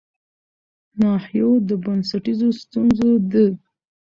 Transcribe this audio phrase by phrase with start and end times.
[0.99, 3.33] ناحيو د بنسټيزو ستونزو د